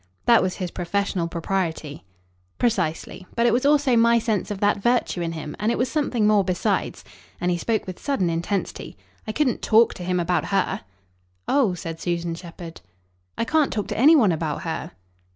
[0.25, 2.05] "That was his professional propriety."
[2.57, 3.27] "Precisely.
[3.35, 6.25] But it was also my sense of that virtue in him, and it was something
[6.25, 7.03] more besides."
[7.39, 8.97] And he spoke with sudden intensity.
[9.27, 10.81] "I couldn't TALK to him about her!"
[11.47, 12.81] "Oh!" said Susan Shepherd.
[13.37, 14.93] "I can't talk to any one about her."